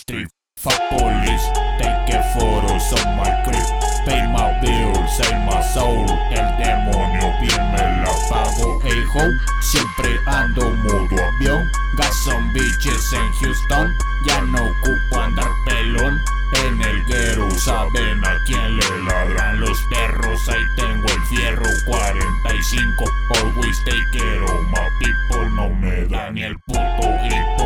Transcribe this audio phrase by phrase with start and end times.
[0.00, 0.28] strip.
[0.56, 1.46] Fuck police,
[1.80, 3.68] take a photos of my crib.
[4.04, 6.04] Pay my bills, save my soul.
[6.32, 9.24] El demonio bien me la pago, hey ho.
[9.60, 11.64] Siempre ando modo avión.
[11.96, 13.94] Got some bitches en Houston.
[14.26, 16.18] Ya no ocupo andar pelón.
[16.64, 20.48] En el guero saben a quién le ladran los perros.
[20.48, 23.04] Ahí tengo el fierro 45.
[23.36, 25.48] Always take care of my people.
[25.54, 27.59] No me da ni el puto grito.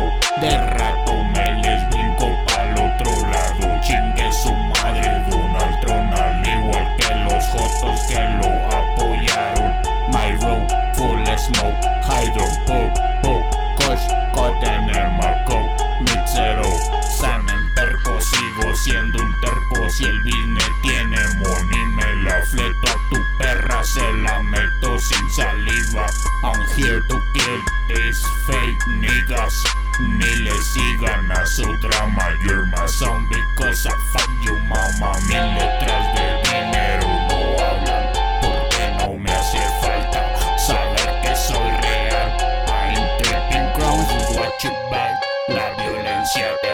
[11.45, 12.89] Smoke, hydro, pop,
[13.21, 13.43] pop,
[13.77, 15.59] kush, cotton marco,
[16.01, 16.71] mixero,
[17.19, 19.89] sanen terco, sigo siendo un terco.
[19.89, 25.29] Si el business tiene money, me la fleto a tu perra, se la meto sin
[25.29, 26.07] saliva.
[26.43, 27.59] I'm here to kill
[27.89, 29.63] these fake niggas.
[29.99, 34.54] Ni le sigan a su drama, you're my son because I fuck you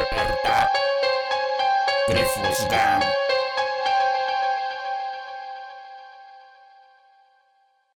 [0.09, 0.69] beg, la
[2.07, 3.30] violencia